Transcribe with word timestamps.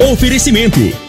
Oferecimento: 0.00 1.07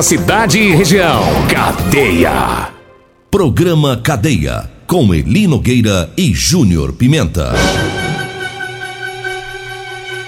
cidade 0.00 0.58
e 0.58 0.74
região. 0.74 1.22
Cadeia. 1.52 2.70
Programa 3.30 3.96
Cadeia. 3.96 4.70
Com 4.86 5.12
Eli 5.12 5.48
Nogueira 5.48 6.08
e 6.16 6.32
Júnior 6.32 6.92
Pimenta. 6.92 7.52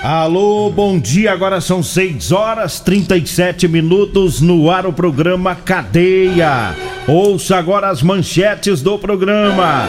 Alô, 0.03 0.69
bom 0.71 0.99
dia. 0.99 1.33
Agora 1.33 1.61
são 1.61 1.83
6 1.83 2.33
horas 2.33 2.81
37 2.81 3.69
minutos 3.69 4.41
no 4.41 4.71
ar 4.71 4.87
o 4.87 4.93
programa 4.93 5.55
Cadeia. 5.55 6.75
Ouça 7.09 7.57
agora 7.57 7.89
as 7.89 8.03
manchetes 8.03 8.83
do 8.83 8.99
programa. 8.99 9.89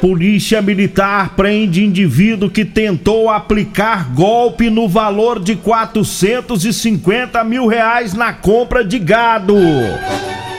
Polícia 0.00 0.62
Militar 0.62 1.34
prende 1.34 1.84
indivíduo 1.84 2.48
que 2.48 2.64
tentou 2.64 3.28
aplicar 3.28 4.10
golpe 4.14 4.70
no 4.70 4.88
valor 4.88 5.40
de 5.40 5.56
450 5.56 7.42
mil 7.44 7.66
reais 7.66 8.14
na 8.14 8.32
compra 8.32 8.84
de 8.84 8.98
gado. 8.98 9.56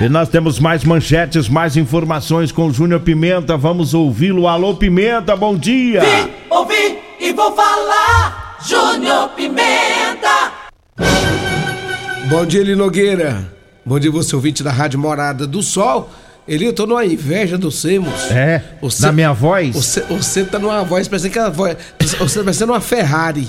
E 0.02 0.10
nós 0.10 0.30
temos 0.30 0.60
mais 0.60 0.84
manchetes, 0.84 1.48
mais 1.48 1.78
informações 1.78 2.52
com 2.52 2.68
o 2.68 2.74
Júnior 2.74 3.00
Pimenta. 3.00 3.58
Vamos 3.58 3.94
ouvi-lo. 3.94 4.48
Alô, 4.48 4.76
Pimenta, 4.76 5.36
bom 5.36 5.56
dia. 5.56 6.02
Vim, 6.02 6.32
ouvi 6.50 6.98
e 7.20 7.34
vou 7.34 7.54
falar. 7.54 8.58
Júnior 8.68 9.30
Pimenta. 9.30 10.52
Bom 12.30 12.46
dia, 12.46 12.62
Eli 12.62 12.76
Nogueira. 12.76 13.52
Bom 13.86 14.00
dia, 14.00 14.12
você 14.12 14.36
ouvinte 14.36 14.62
da 14.62 14.72
Rádio 14.72 15.00
Morada 15.00 15.48
do 15.48 15.64
Sol. 15.64 16.10
Eli, 16.50 16.66
eu 16.66 16.74
tô 16.74 16.88
numa 16.88 17.06
inveja 17.06 17.58
do 17.60 17.72
Semos. 17.72 18.32
É? 18.32 18.62
Você- 18.82 19.06
Na 19.06 19.12
minha 19.12 19.32
voz? 19.32 19.76
Você, 19.76 20.02
você 20.10 20.44
tá 20.44 20.58
numa 20.58 20.84
voz, 20.84 21.08
parecendo 21.08 21.32
que 21.34 21.40
a 21.40 21.50
voz. 21.50 21.78
Você 22.00 22.40
tá 22.40 22.44
parecendo 22.44 22.72
uma 22.74 22.82
Ferrari. 22.82 23.48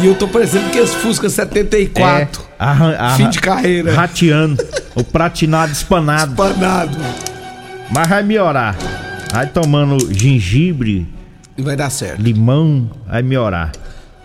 e 0.00 0.06
eu 0.06 0.14
tô 0.14 0.28
parecendo 0.28 0.70
que 0.70 0.78
esse 0.78 0.94
Fusca 0.96 1.28
74. 1.28 2.42
É, 2.42 2.54
arran- 2.64 2.94
arran- 2.96 3.16
Fim 3.16 3.28
de 3.30 3.40
carreira. 3.40 3.92
Rateando. 3.92 4.64
o 4.94 5.02
pratinado 5.02 5.72
espanado. 5.72 6.30
Espanado. 6.30 6.96
Mas 7.90 8.08
vai 8.08 8.22
melhorar. 8.22 8.76
Vai 9.32 9.48
tomando 9.48 9.98
gengibre, 10.14 11.06
E 11.58 11.62
vai 11.62 11.74
dar 11.76 11.90
certo. 11.90 12.22
limão, 12.22 12.88
vai 13.06 13.20
melhorar. 13.22 13.72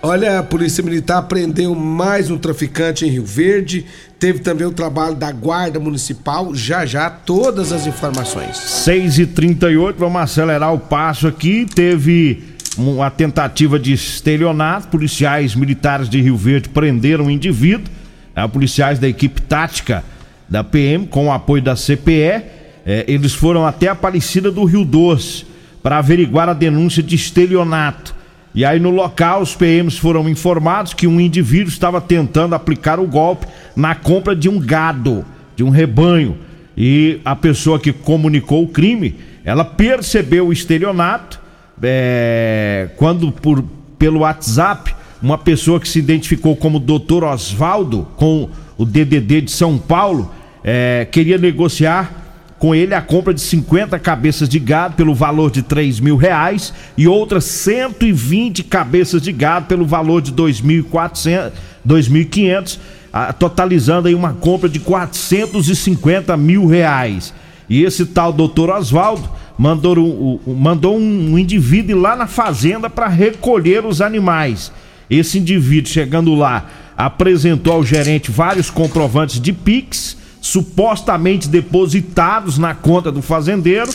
Olha, 0.03 0.39
a 0.39 0.43
Polícia 0.43 0.83
Militar 0.83 1.21
prendeu 1.23 1.75
mais 1.75 2.31
um 2.31 2.37
traficante 2.37 3.05
em 3.05 3.09
Rio 3.09 3.23
Verde. 3.23 3.85
Teve 4.17 4.39
também 4.39 4.65
o 4.65 4.71
trabalho 4.71 5.13
da 5.13 5.31
Guarda 5.31 5.79
Municipal. 5.79 6.55
Já 6.55 6.87
já, 6.87 7.07
todas 7.07 7.71
as 7.71 7.85
informações. 7.85 8.57
6 8.57 9.19
e 9.19 9.25
38 9.27 9.99
vamos 9.99 10.19
acelerar 10.19 10.73
o 10.73 10.79
passo 10.79 11.27
aqui. 11.27 11.67
Teve 11.67 12.43
uma 12.75 13.11
tentativa 13.11 13.77
de 13.77 13.93
estelionato. 13.93 14.87
Policiais 14.87 15.53
militares 15.53 16.09
de 16.09 16.19
Rio 16.19 16.35
Verde 16.35 16.69
prenderam 16.69 17.25
um 17.25 17.29
indivíduo. 17.29 17.93
É, 18.35 18.47
policiais 18.47 18.97
da 18.97 19.07
equipe 19.07 19.39
tática 19.39 20.03
da 20.49 20.63
PM, 20.63 21.05
com 21.05 21.27
o 21.27 21.31
apoio 21.31 21.61
da 21.61 21.75
CPE. 21.75 22.41
é, 22.83 23.05
eles 23.07 23.35
foram 23.35 23.67
até 23.67 23.87
a 23.87 23.91
Aparecida 23.91 24.49
do 24.49 24.63
Rio 24.63 24.83
Doce 24.83 25.45
para 25.83 25.99
averiguar 25.99 26.49
a 26.49 26.53
denúncia 26.53 27.03
de 27.03 27.15
estelionato. 27.15 28.20
E 28.53 28.65
aí 28.65 28.79
no 28.79 28.89
local 28.89 29.41
os 29.41 29.55
PMs 29.55 29.97
foram 29.97 30.27
informados 30.27 30.93
que 30.93 31.07
um 31.07 31.19
indivíduo 31.19 31.69
estava 31.69 32.01
tentando 32.01 32.53
aplicar 32.53 32.99
o 32.99 33.07
golpe 33.07 33.47
na 33.75 33.95
compra 33.95 34.35
de 34.35 34.49
um 34.49 34.59
gado, 34.59 35.25
de 35.55 35.63
um 35.63 35.69
rebanho. 35.69 36.37
E 36.75 37.19
a 37.23 37.35
pessoa 37.35 37.79
que 37.79 37.93
comunicou 37.93 38.63
o 38.63 38.67
crime, 38.67 39.15
ela 39.45 39.63
percebeu 39.63 40.47
o 40.47 40.53
estelionato 40.53 41.39
é, 41.81 42.89
quando 42.97 43.31
por 43.31 43.63
pelo 43.97 44.19
WhatsApp 44.19 44.93
uma 45.21 45.37
pessoa 45.37 45.79
que 45.79 45.87
se 45.87 45.99
identificou 45.99 46.55
como 46.55 46.79
Dr. 46.79 47.23
Osvaldo 47.23 48.07
com 48.15 48.49
o 48.77 48.85
DDD 48.85 49.41
de 49.41 49.51
São 49.51 49.77
Paulo 49.77 50.31
é, 50.63 51.07
queria 51.11 51.37
negociar 51.37 52.20
com 52.61 52.75
ele 52.75 52.93
a 52.93 53.01
compra 53.01 53.33
de 53.33 53.41
50 53.41 53.97
cabeças 53.97 54.47
de 54.47 54.59
gado 54.59 54.93
pelo 54.95 55.15
valor 55.15 55.49
de 55.49 55.63
3 55.63 55.99
mil 55.99 56.15
reais 56.15 56.71
e 56.95 57.07
outras 57.07 57.43
120 57.45 58.61
cabeças 58.65 59.19
de 59.19 59.31
gado 59.31 59.65
pelo 59.65 59.83
valor 59.83 60.21
de 60.21 60.31
2.400, 60.31 61.51
2.500, 61.83 62.77
ah, 63.11 63.33
totalizando 63.33 64.07
aí 64.07 64.13
uma 64.13 64.33
compra 64.33 64.69
de 64.69 64.79
450 64.79 66.37
mil 66.37 66.67
reais. 66.67 67.33
E 67.67 67.83
esse 67.83 68.05
tal 68.05 68.31
doutor 68.31 68.69
Oswaldo 68.69 69.27
mandou, 69.57 69.97
um- 69.97 70.53
mandou 70.53 70.95
um 70.99 71.39
indivíduo 71.39 71.97
ir 71.97 71.99
lá 71.99 72.15
na 72.15 72.27
fazenda 72.27 72.91
para 72.91 73.07
recolher 73.07 73.83
os 73.87 74.01
animais. 74.01 74.71
Esse 75.09 75.39
indivíduo 75.39 75.91
chegando 75.91 76.35
lá 76.35 76.69
apresentou 76.95 77.73
ao 77.73 77.83
gerente 77.83 78.29
vários 78.29 78.69
comprovantes 78.69 79.41
de 79.41 79.51
Pix, 79.51 80.15
supostamente 80.41 81.47
depositados 81.47 82.57
na 82.57 82.73
conta 82.73 83.11
do 83.11 83.21
fazendeiro. 83.21 83.91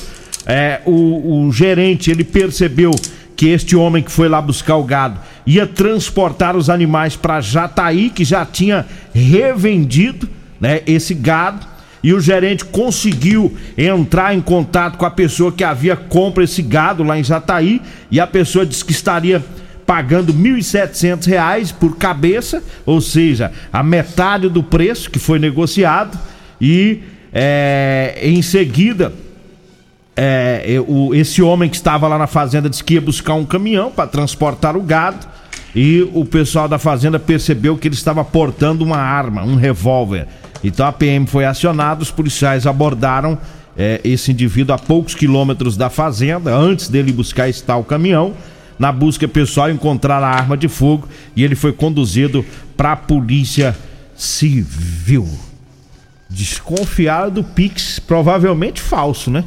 É, 0.47 0.81
o, 0.87 1.47
o 1.47 1.53
gerente 1.53 2.09
ele 2.11 2.23
percebeu 2.23 2.93
que 3.37 3.49
este 3.49 3.77
homem 3.77 4.03
que 4.03 4.11
foi 4.11 4.29
lá 4.29 4.41
buscar 4.41 4.77
o 4.77 4.85
gado 4.85 5.21
ia 5.47 5.67
transportar 5.67 6.57
os 6.57 6.71
animais 6.71 7.17
para 7.17 7.41
Jataí, 7.41 8.11
que 8.11 8.25
já 8.25 8.47
tinha 8.47 8.87
revendido 9.13 10.29
né, 10.61 10.81
esse 10.87 11.13
gado. 11.13 11.67
E 12.03 12.13
o 12.15 12.21
gerente 12.21 12.65
conseguiu 12.65 13.57
entrar 13.77 14.35
em 14.35 14.41
contato 14.41 14.97
com 14.97 15.05
a 15.05 15.11
pessoa 15.11 15.51
que 15.51 15.65
havia 15.65 15.97
compra 15.97 16.45
esse 16.45 16.63
gado 16.63 17.03
lá 17.03 17.19
em 17.19 17.25
Jataí. 17.25 17.83
E 18.11 18.21
a 18.21 18.27
pessoa 18.27 18.65
disse 18.65 18.85
que 18.85 18.93
estaria 18.93 19.45
pagando 19.85 20.33
1.700 20.35 21.27
reais 21.27 21.73
por 21.73 21.97
cabeça, 21.97 22.63
ou 22.85 23.01
seja, 23.01 23.53
a 23.73 23.83
metade 23.83 24.49
do 24.49 24.63
preço 24.63 25.11
que 25.11 25.19
foi 25.19 25.39
negociado. 25.39 26.19
E 26.61 27.01
é, 27.33 28.19
em 28.23 28.41
seguida, 28.43 29.13
é, 30.17 30.83
o- 30.87 31.15
esse 31.15 31.43
homem 31.43 31.69
que 31.69 31.77
estava 31.77 32.09
lá 32.09 32.19
na 32.19 32.27
fazenda 32.27 32.69
disse 32.71 32.83
que 32.83 32.95
ia 32.95 33.01
buscar 33.01 33.35
um 33.35 33.45
caminhão 33.45 33.91
para 33.91 34.07
transportar 34.07 34.77
o 34.77 34.83
gado. 34.83 35.27
E 35.75 36.09
o 36.15 36.25
pessoal 36.25 36.67
da 36.67 36.79
fazenda 36.79 37.19
percebeu 37.19 37.77
que 37.77 37.87
ele 37.87 37.95
estava 37.95 38.25
portando 38.25 38.83
uma 38.83 38.97
arma, 38.97 39.43
um 39.45 39.57
revólver. 39.57 40.27
Então 40.65 40.87
a 40.87 40.93
PM 40.93 41.27
foi 41.27 41.45
acionada, 41.45 42.03
os 42.03 42.11
policiais 42.11 42.67
abordaram 42.67 43.37
é, 43.77 44.01
esse 44.03 44.33
indivíduo 44.33 44.75
a 44.75 44.79
poucos 44.79 45.15
quilômetros 45.15 45.77
da 45.77 45.91
fazenda, 45.91 46.55
antes 46.57 46.89
dele 46.89 47.13
buscar 47.13 47.47
esse 47.51 47.63
tal 47.63 47.85
caminhão. 47.85 48.33
Na 48.79 48.91
busca 48.91 49.29
pessoal 49.29 49.71
encontraram 49.71 50.27
a 50.27 50.31
arma 50.31 50.57
de 50.57 50.67
fogo 50.67 51.07
e 51.35 51.45
ele 51.45 51.55
foi 51.55 51.73
conduzido 51.75 52.43
para 52.75 52.93
a 52.93 52.97
polícia 52.97 53.77
civil. 54.15 55.29
Desconfiaram 56.29 57.31
do 57.31 57.45
Pix, 57.45 57.99
provavelmente 57.99 58.81
falso, 58.81 59.31
né? 59.31 59.45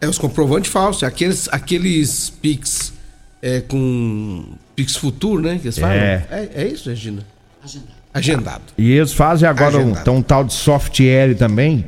É 0.00 0.08
os 0.08 0.18
comprovantes 0.18 0.70
falsos, 0.70 1.02
aqueles, 1.02 1.48
aqueles 1.52 2.30
Pix 2.30 2.92
é, 3.42 3.60
com 3.60 4.44
Pix 4.74 4.96
Futuro, 4.96 5.42
né? 5.42 5.58
Que 5.58 5.66
eles 5.66 5.78
falam. 5.78 5.94
É. 5.94 6.26
É, 6.30 6.50
é 6.54 6.66
isso, 6.66 6.88
Regina? 6.88 7.24
Agendado. 7.62 8.00
Agendado. 8.12 8.62
E 8.76 8.92
eles 8.92 9.12
fazem 9.12 9.48
agora 9.48 9.78
um, 9.78 9.94
tem 9.94 10.12
um 10.12 10.22
tal 10.22 10.42
de 10.42 10.52
software 10.52 11.34
também 11.36 11.84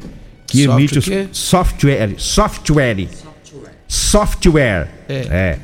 que 0.46 0.64
Soft 0.64 0.78
emite 0.78 0.94
o 0.94 0.98
os 0.98 1.04
quê? 1.06 1.28
software, 1.32 2.14
software, 2.18 3.08
software. 3.88 4.88
É. 5.08 5.14
É. 5.30 5.58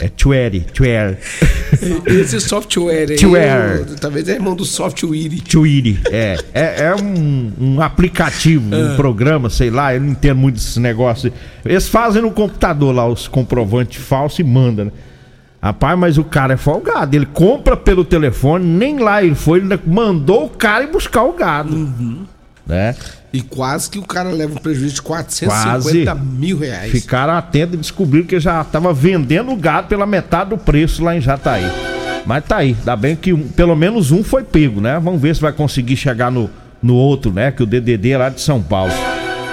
É 0.00 0.08
twere, 0.08 0.60
twere, 0.60 1.18
Esse 2.06 2.40
software 2.40 3.10
aí, 3.10 3.18
Software. 3.18 3.84
eu- 3.88 3.96
talvez 3.96 4.28
é 4.28 4.32
irmão 4.34 4.54
do 4.54 4.64
software. 4.64 5.08
twere. 5.48 6.00
É, 6.10 6.36
é, 6.54 6.82
é 6.86 6.94
um, 6.96 7.52
um 7.60 7.80
aplicativo, 7.82 8.74
É. 8.74 8.78
um 8.92 8.96
programa, 8.96 9.48
sei 9.50 9.70
lá, 9.70 9.94
eu 9.94 10.00
não 10.00 10.08
entendo 10.10 10.36
muito 10.38 10.54
desse 10.56 10.80
negócio. 10.80 11.32
Eles 11.64 11.88
fazem 11.88 12.22
no 12.22 12.30
computador 12.30 12.94
lá 12.94 13.06
os 13.06 13.28
comprovantes 13.28 14.02
falsos 14.02 14.38
e 14.38 14.44
mandam, 14.44 14.86
né? 14.86 14.92
Rapaz, 15.60 15.98
mas 15.98 16.18
o 16.18 16.24
cara 16.24 16.54
é 16.54 16.56
folgado. 16.56 17.16
Ele 17.16 17.26
compra 17.26 17.76
pelo 17.76 18.04
telefone, 18.04 18.64
nem 18.64 18.98
lá 18.98 19.24
ele 19.24 19.34
foi, 19.34 19.58
ele 19.58 19.78
mandou 19.86 20.44
o 20.46 20.48
cara 20.50 20.84
ir 20.84 20.86
buscar 20.86 21.24
o 21.24 21.32
gado. 21.32 21.74
Uhum. 21.74 22.22
Né? 22.64 22.94
E 23.32 23.42
quase 23.42 23.90
que 23.90 23.98
o 23.98 24.02
cara 24.02 24.30
leva 24.30 24.54
um 24.54 24.56
prejuízo 24.56 24.94
de 24.94 25.02
450 25.02 26.14
mil 26.14 26.58
reais. 26.58 26.90
Ficaram 26.90 27.34
atentos 27.34 27.74
e 27.74 27.78
descobriram 27.78 28.26
que 28.26 28.40
já 28.40 28.60
estava 28.62 28.92
vendendo 28.92 29.52
o 29.52 29.56
gado 29.56 29.88
pela 29.88 30.06
metade 30.06 30.50
do 30.50 30.58
preço 30.58 31.04
lá 31.04 31.14
em 31.14 31.20
Jataí. 31.20 31.64
Mas 32.24 32.44
tá 32.44 32.58
aí, 32.58 32.76
ainda 32.78 32.96
bem 32.96 33.16
que 33.16 33.32
um, 33.32 33.48
pelo 33.48 33.76
menos 33.76 34.10
um 34.10 34.22
foi 34.24 34.44
pego, 34.44 34.80
né? 34.80 34.98
Vamos 34.98 35.20
ver 35.20 35.34
se 35.34 35.40
vai 35.40 35.52
conseguir 35.52 35.96
chegar 35.96 36.30
no, 36.30 36.50
no 36.82 36.94
outro, 36.94 37.32
né? 37.32 37.50
Que 37.50 37.62
o 37.62 37.66
DDD 37.66 38.10
é 38.10 38.18
lá 38.18 38.28
de 38.28 38.40
São 38.40 38.62
Paulo. 38.62 38.92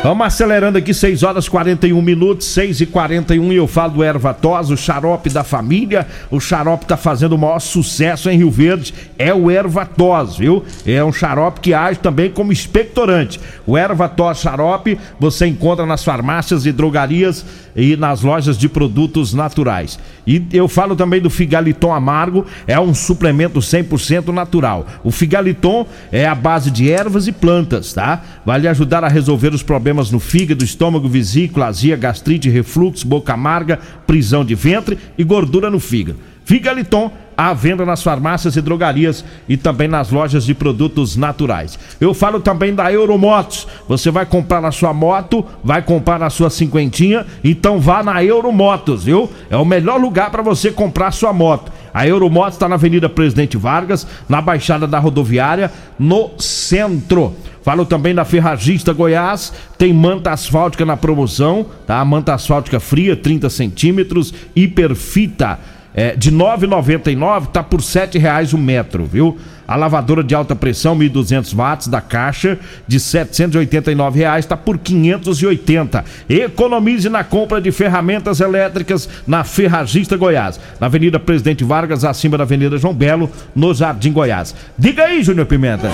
Vamos 0.06 0.28
acelerando 0.28 0.78
aqui, 0.78 0.94
6 0.94 1.24
horas 1.24 1.50
41 1.50 2.00
minutos, 2.00 2.46
6 2.50 2.82
e 2.82 2.86
41 2.86 3.52
e 3.52 3.56
eu 3.56 3.66
falo 3.66 3.94
do 3.94 4.04
Ervatos, 4.04 4.70
o 4.70 4.78
xarope 4.78 5.32
da 5.32 5.44
família. 5.44 6.06
O 6.30 6.40
xarope 6.40 6.86
tá 6.86 6.96
fazendo 6.96 7.34
o 7.34 7.40
maior 7.40 7.58
sucesso 7.58 8.30
em 8.30 8.38
Rio 8.38 8.52
Verde. 8.52 8.94
É 9.18 9.34
o 9.34 9.50
Ervatos, 9.50 10.38
viu? 10.38 10.64
É 10.86 11.04
um 11.04 11.12
xarope 11.12 11.60
que 11.60 11.74
age 11.74 11.98
também 11.98 12.30
como 12.30 12.54
expectorante. 12.54 13.40
O 13.66 13.76
Ervatos 13.76 14.42
xarope 14.42 14.96
você 15.20 15.48
encontra 15.48 15.88
nas 15.88 16.04
farmácias 16.04 16.68
e 16.68 16.72
drogarias 16.72 17.44
e 17.76 17.98
nas 17.98 18.22
lojas 18.22 18.60
de 18.60 18.70
produtos 18.70 19.34
naturais. 19.34 19.98
E 20.26 20.46
eu 20.54 20.68
falo 20.68 20.96
também 20.96 21.20
do 21.20 21.32
Figaliton 21.32 21.92
Amargo, 21.92 22.46
é 22.68 22.80
um 22.80 22.94
suplemento 22.94 23.60
100% 23.60 24.28
natural. 24.28 24.86
O 25.04 25.10
Figaliton 25.10 25.88
é 26.12 26.28
a 26.28 26.36
base 26.36 26.70
de 26.70 26.92
ervas 26.92 27.28
e 27.28 27.32
plantas, 27.32 27.92
tá? 27.92 28.22
Vai 28.46 28.60
lhe 28.60 28.68
ajudar 28.68 29.04
a 29.04 29.08
resolver 29.08 29.54
os 29.54 29.64
problemas 29.64 29.95
no 30.12 30.20
fígado, 30.20 30.64
estômago, 30.64 31.08
vesícula, 31.08 31.68
azia, 31.68 31.96
gastrite, 31.96 32.50
refluxo, 32.50 33.08
boca 33.08 33.34
amarga, 33.34 33.80
prisão 34.06 34.44
de 34.44 34.56
ventre 34.56 34.98
e 35.18 35.24
gordura 35.24 35.70
no 35.70 35.80
fígado. 35.80 36.20
Figaliton 36.46 37.12
à 37.36 37.54
venda 37.54 37.86
nas 37.86 38.04
farmácias 38.04 38.56
e 38.56 38.62
drogarias 38.62 39.26
e 39.50 39.58
também 39.58 39.88
nas 39.88 40.12
lojas 40.12 40.46
de 40.46 40.54
produtos 40.54 41.18
naturais. 41.18 41.78
Eu 42.00 42.14
falo 42.14 42.40
também 42.40 42.74
da 42.74 42.92
Euromotos. 42.92 43.68
Você 43.90 44.12
vai 44.12 44.26
comprar 44.26 44.62
na 44.62 44.72
sua 44.72 44.94
moto, 44.94 45.44
vai 45.64 45.82
comprar 45.82 46.20
na 46.20 46.30
sua 46.30 46.50
cinquentinha, 46.50 47.26
então 47.44 47.80
vá 47.80 48.04
na 48.04 48.24
Euromotos, 48.24 49.04
viu? 49.04 49.30
É 49.50 49.58
o 49.58 49.66
melhor 49.66 50.00
lugar 50.00 50.30
para 50.30 50.44
você 50.44 50.72
comprar 50.72 51.12
sua 51.12 51.34
moto. 51.34 51.72
A 51.94 52.08
Euromotos 52.08 52.56
está 52.56 52.70
na 52.70 52.76
Avenida 52.76 53.10
Presidente 53.10 53.58
Vargas, 53.58 54.06
na 54.30 54.42
Baixada 54.42 54.86
da 54.86 55.00
Rodoviária, 55.00 55.72
no 55.98 56.32
centro. 56.38 57.34
Falo 57.66 57.84
também 57.84 58.14
da 58.14 58.24
Ferragista 58.24 58.94
Goiás, 58.94 59.52
tem 59.76 59.92
manta 59.92 60.30
asfáltica 60.30 60.86
na 60.86 60.96
promoção, 60.96 61.66
tá? 61.88 62.06
Manta 62.06 62.36
asfáltica 62.36 62.80
fria, 62.80 63.16
30 63.16 63.50
centímetros, 63.50 64.32
hiperfita 64.56 65.58
é, 65.92 66.16
de 66.16 66.32
9,99 66.32 67.48
tá 67.48 67.64
por 67.64 67.80
R$ 67.80 68.20
reais 68.20 68.54
o 68.54 68.58
metro, 68.60 69.04
viu? 69.06 69.36
A 69.68 69.76
lavadora 69.76 70.24
de 70.24 70.36
alta 70.36 70.56
pressão 70.56 70.96
1.200 70.96 71.56
watts 71.56 71.88
da 71.88 72.00
caixa 72.02 72.60
de 72.88 73.00
789 73.00 74.20
reais 74.20 74.46
tá 74.46 74.56
por 74.56 74.78
580. 74.78 76.06
Economize 76.30 77.10
na 77.10 77.24
compra 77.24 77.60
de 77.60 77.72
ferramentas 77.72 78.42
elétricas 78.42 79.10
na 79.26 79.44
Ferragista 79.44 80.16
Goiás, 80.16 80.60
na 80.80 80.86
Avenida 80.86 81.20
Presidente 81.20 81.64
Vargas, 81.64 82.06
acima 82.06 82.38
da 82.38 82.44
Avenida 82.44 82.78
João 82.78 82.94
Belo, 82.94 83.28
no 83.56 83.74
Jardim 83.74 84.12
Goiás. 84.12 84.54
Diga 84.78 85.06
aí, 85.06 85.24
Júnior 85.24 85.48
Pimenta. 85.48 85.90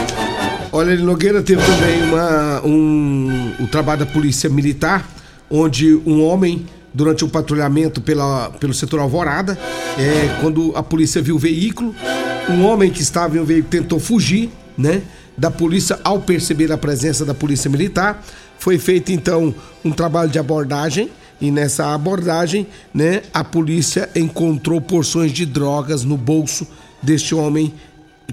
Olha, 0.73 0.95
Nogueira 0.95 1.43
teve 1.43 1.61
também 1.65 2.01
uma, 2.03 2.65
um, 2.65 3.53
o 3.59 3.67
trabalho 3.67 4.05
da 4.05 4.05
Polícia 4.05 4.49
Militar, 4.49 5.05
onde 5.49 5.95
um 6.05 6.23
homem 6.23 6.65
durante 6.93 7.25
o 7.25 7.27
patrulhamento 7.27 7.99
pela, 7.99 8.49
pelo 8.51 8.73
setor 8.73 9.01
Alvorada, 9.01 9.59
é, 9.97 10.39
quando 10.39 10.71
a 10.73 10.81
polícia 10.81 11.21
viu 11.21 11.35
o 11.35 11.39
veículo, 11.39 11.93
um 12.49 12.65
homem 12.65 12.89
que 12.89 13.01
estava 13.01 13.35
em 13.35 13.39
um 13.41 13.45
veículo 13.45 13.69
tentou 13.69 13.99
fugir, 13.99 14.49
né? 14.77 15.01
Da 15.37 15.51
polícia, 15.51 15.99
ao 16.03 16.21
perceber 16.21 16.71
a 16.71 16.77
presença 16.77 17.25
da 17.25 17.33
polícia 17.33 17.69
militar, 17.69 18.23
foi 18.57 18.77
feito 18.77 19.11
então 19.11 19.53
um 19.83 19.91
trabalho 19.91 20.29
de 20.29 20.39
abordagem 20.39 21.09
e 21.41 21.49
nessa 21.49 21.93
abordagem, 21.93 22.67
né, 22.93 23.23
a 23.33 23.43
polícia 23.43 24.07
encontrou 24.15 24.79
porções 24.79 25.31
de 25.31 25.45
drogas 25.45 26.03
no 26.03 26.15
bolso 26.15 26.67
deste 27.01 27.33
homem 27.33 27.73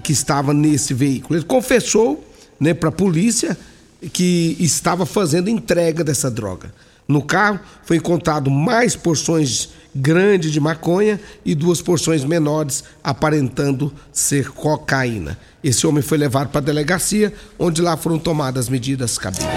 que 0.03 0.11
estava 0.11 0.53
nesse 0.53 0.93
veículo. 0.93 1.37
Ele 1.37 1.45
confessou, 1.45 2.23
né, 2.59 2.73
para 2.73 2.89
a 2.89 2.91
polícia 2.91 3.57
que 4.13 4.55
estava 4.59 5.05
fazendo 5.05 5.49
entrega 5.49 6.03
dessa 6.03 6.29
droga. 6.29 6.71
No 7.07 7.23
carro 7.23 7.59
foi 7.83 7.97
encontrado 7.97 8.51
mais 8.51 8.95
porções 8.95 9.69
grandes 9.95 10.51
de 10.51 10.59
maconha 10.59 11.19
e 11.43 11.55
duas 11.55 11.81
porções 11.81 12.23
menores 12.23 12.83
aparentando 13.03 13.91
ser 14.11 14.51
cocaína. 14.51 15.37
Esse 15.63 15.87
homem 15.87 16.03
foi 16.03 16.17
levado 16.17 16.49
para 16.49 16.61
a 16.61 16.63
delegacia, 16.63 17.33
onde 17.57 17.81
lá 17.81 17.97
foram 17.97 18.19
tomadas 18.19 18.69
medidas 18.69 19.17
cabíveis. 19.17 19.49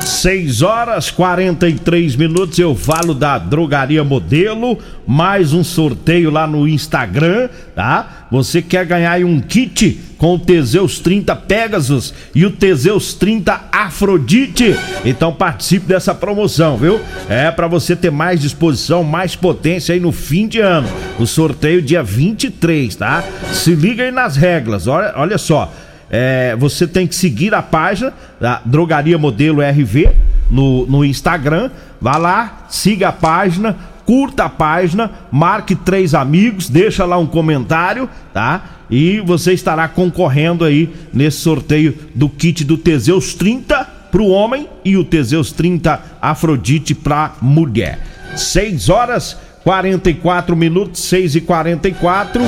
6 0.00 0.62
horas 0.62 1.10
43 1.10 2.14
minutos. 2.14 2.58
Eu 2.58 2.74
falo 2.76 3.12
da 3.12 3.36
Drogaria 3.36 4.04
Modelo. 4.04 4.78
Mais 5.06 5.52
um 5.52 5.64
sorteio 5.64 6.30
lá 6.30 6.46
no 6.46 6.66
Instagram, 6.66 7.50
tá? 7.74 8.15
Você 8.30 8.60
quer 8.60 8.84
ganhar 8.84 9.18
um 9.24 9.40
kit 9.40 10.00
com 10.18 10.34
o 10.34 10.38
Teseus 10.38 10.98
30 10.98 11.36
Pegasus 11.36 12.12
e 12.34 12.44
o 12.44 12.50
Teseus 12.50 13.14
30 13.14 13.66
Afrodite? 13.70 14.74
Então 15.04 15.32
participe 15.32 15.86
dessa 15.86 16.14
promoção, 16.14 16.76
viu? 16.76 17.00
É 17.28 17.50
para 17.50 17.68
você 17.68 17.94
ter 17.94 18.10
mais 18.10 18.40
disposição, 18.40 19.04
mais 19.04 19.36
potência 19.36 19.92
aí 19.92 20.00
no 20.00 20.10
fim 20.10 20.48
de 20.48 20.58
ano. 20.58 20.88
O 21.18 21.26
sorteio 21.26 21.80
dia 21.80 22.02
23, 22.02 22.96
tá? 22.96 23.22
Se 23.52 23.74
liga 23.74 24.02
aí 24.02 24.10
nas 24.10 24.36
regras. 24.36 24.86
Olha, 24.86 25.12
olha 25.16 25.38
só. 25.38 25.72
É, 26.08 26.54
você 26.56 26.86
tem 26.86 27.06
que 27.06 27.14
seguir 27.14 27.54
a 27.54 27.62
página 27.62 28.12
da 28.40 28.60
Drogaria 28.64 29.18
Modelo 29.18 29.60
RV 29.60 30.10
no, 30.50 30.86
no 30.86 31.04
Instagram. 31.04 31.70
Vá 32.00 32.16
lá, 32.16 32.66
siga 32.68 33.08
a 33.08 33.12
página, 33.12 33.76
curta 34.06 34.44
a 34.44 34.48
página, 34.48 35.10
marque 35.30 35.74
três 35.74 36.14
amigos, 36.14 36.70
deixa 36.70 37.04
lá 37.04 37.18
um 37.18 37.26
comentário, 37.26 38.08
tá? 38.32 38.64
E 38.88 39.20
você 39.20 39.52
estará 39.52 39.88
concorrendo 39.88 40.64
aí 40.64 40.88
nesse 41.12 41.38
sorteio 41.38 41.92
do 42.14 42.28
kit 42.28 42.64
do 42.64 42.78
Teseus 42.78 43.34
30 43.34 43.84
para 44.12 44.22
o 44.22 44.30
homem 44.30 44.68
e 44.84 44.96
o 44.96 45.04
Teseus 45.04 45.50
30 45.50 46.00
Afrodite 46.22 46.94
para 46.94 47.34
mulher. 47.42 47.98
6 48.36 48.88
horas 48.88 49.36
44 49.64 50.54
minutos, 50.54 51.02
6 51.02 51.34
e 51.34 51.40
44 51.40 52.42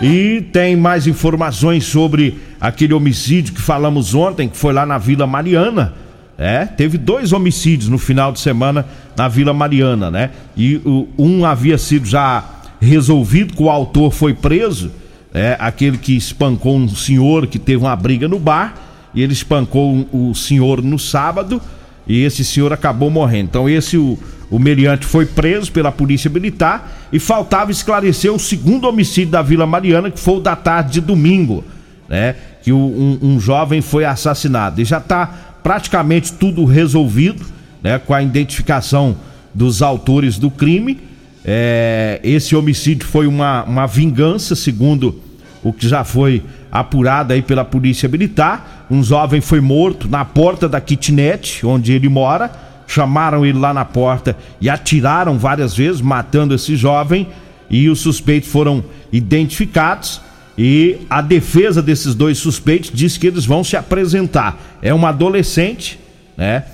e 0.00 0.40
tem 0.52 0.74
mais 0.74 1.06
informações 1.06 1.84
sobre 1.84 2.40
aquele 2.60 2.94
homicídio 2.94 3.54
que 3.54 3.60
falamos 3.60 4.14
ontem, 4.14 4.48
que 4.48 4.56
foi 4.56 4.72
lá 4.72 4.84
na 4.84 4.98
Vila 4.98 5.26
Mariana. 5.26 5.92
É, 6.42 6.66
teve 6.66 6.98
dois 6.98 7.32
homicídios 7.32 7.88
no 7.88 7.98
final 7.98 8.32
de 8.32 8.40
semana 8.40 8.84
na 9.16 9.28
Vila 9.28 9.54
Mariana, 9.54 10.10
né? 10.10 10.30
E 10.56 10.74
o, 10.84 11.06
um 11.16 11.44
havia 11.44 11.78
sido 11.78 12.04
já 12.04 12.44
resolvido, 12.80 13.54
que 13.54 13.62
o 13.62 13.70
autor 13.70 14.10
foi 14.12 14.34
preso, 14.34 14.90
é, 15.32 15.56
aquele 15.60 15.96
que 15.96 16.16
espancou 16.16 16.76
um 16.76 16.88
senhor 16.88 17.46
que 17.46 17.60
teve 17.60 17.84
uma 17.84 17.94
briga 17.94 18.26
no 18.26 18.40
bar, 18.40 18.74
e 19.14 19.22
ele 19.22 19.32
espancou 19.32 20.04
o 20.12 20.34
senhor 20.34 20.82
no 20.82 20.98
sábado, 20.98 21.62
e 22.08 22.24
esse 22.24 22.44
senhor 22.44 22.72
acabou 22.72 23.08
morrendo. 23.08 23.44
Então 23.44 23.68
esse 23.68 23.96
o, 23.96 24.18
o 24.50 24.58
meliante 24.58 25.06
foi 25.06 25.24
preso 25.24 25.70
pela 25.70 25.92
polícia 25.92 26.28
militar 26.28 27.06
e 27.12 27.20
faltava 27.20 27.70
esclarecer 27.70 28.32
o 28.32 28.38
segundo 28.40 28.88
homicídio 28.88 29.30
da 29.30 29.42
Vila 29.42 29.64
Mariana, 29.64 30.10
que 30.10 30.18
foi 30.18 30.38
o 30.38 30.40
da 30.40 30.56
tarde 30.56 30.94
de 30.94 31.02
domingo, 31.02 31.62
né? 32.08 32.34
Que 32.64 32.72
o, 32.72 32.78
um, 32.78 33.18
um 33.22 33.40
jovem 33.40 33.80
foi 33.80 34.04
assassinado. 34.04 34.80
E 34.80 34.84
já 34.84 34.98
está 34.98 35.51
praticamente 35.62 36.32
tudo 36.32 36.64
resolvido, 36.64 37.44
né? 37.82 37.98
Com 37.98 38.14
a 38.14 38.22
identificação 38.22 39.16
dos 39.54 39.82
autores 39.82 40.38
do 40.38 40.50
crime. 40.50 40.98
É, 41.44 42.20
esse 42.22 42.54
homicídio 42.54 43.06
foi 43.06 43.26
uma, 43.26 43.64
uma 43.64 43.86
vingança, 43.86 44.54
segundo 44.54 45.20
o 45.62 45.72
que 45.72 45.88
já 45.88 46.04
foi 46.04 46.42
apurado 46.70 47.32
aí 47.32 47.42
pela 47.42 47.64
polícia 47.64 48.08
militar. 48.08 48.86
Um 48.90 49.02
jovem 49.02 49.40
foi 49.40 49.60
morto 49.60 50.08
na 50.08 50.24
porta 50.24 50.68
da 50.68 50.80
kitnet, 50.80 51.64
onde 51.64 51.92
ele 51.92 52.08
mora. 52.08 52.50
Chamaram 52.86 53.46
ele 53.46 53.58
lá 53.58 53.72
na 53.72 53.84
porta 53.84 54.36
e 54.60 54.68
atiraram 54.68 55.38
várias 55.38 55.74
vezes, 55.74 56.00
matando 56.00 56.54
esse 56.54 56.76
jovem. 56.76 57.28
E 57.70 57.88
os 57.88 58.00
suspeitos 58.00 58.50
foram 58.50 58.84
identificados. 59.12 60.20
E 60.56 60.98
a 61.08 61.20
defesa 61.20 61.80
desses 61.80 62.14
dois 62.14 62.38
suspeitos 62.38 62.90
diz 62.92 63.16
que 63.16 63.26
eles 63.26 63.44
vão 63.44 63.64
se 63.64 63.76
apresentar. 63.76 64.78
É 64.82 64.92
uma 64.92 65.08
adolescente, 65.08 65.98
né? 66.36 66.64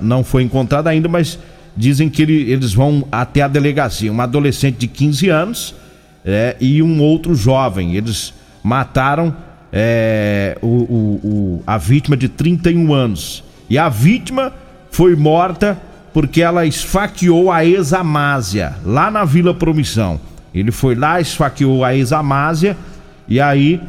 Não 0.00 0.24
foi 0.24 0.42
encontrada 0.42 0.90
ainda, 0.90 1.08
mas 1.08 1.38
dizem 1.76 2.08
que 2.08 2.22
ele, 2.22 2.50
eles 2.50 2.74
vão 2.74 3.06
até 3.12 3.42
a 3.42 3.48
delegacia. 3.48 4.10
Uma 4.10 4.24
adolescente 4.24 4.76
de 4.76 4.88
15 4.88 5.28
anos 5.28 5.74
é, 6.24 6.56
e 6.60 6.82
um 6.82 7.00
outro 7.00 7.34
jovem. 7.34 7.94
Eles 7.94 8.34
mataram 8.62 9.34
é, 9.72 10.58
o, 10.60 10.66
o, 10.66 11.20
o, 11.24 11.62
a 11.66 11.78
vítima 11.78 12.16
de 12.16 12.28
31 12.28 12.92
anos. 12.92 13.44
E 13.70 13.78
a 13.78 13.88
vítima 13.88 14.52
foi 14.90 15.14
morta 15.14 15.78
porque 16.12 16.42
ela 16.42 16.66
esfaqueou 16.66 17.52
a 17.52 17.64
ex-Amásia, 17.64 18.74
lá 18.84 19.10
na 19.10 19.24
Vila 19.24 19.54
Promissão. 19.54 20.20
Ele 20.52 20.72
foi 20.72 20.94
lá, 20.94 21.20
esfaqueou 21.20 21.84
a 21.84 21.94
ex-Amásia, 21.94 22.76
e 23.28 23.40
aí 23.40 23.80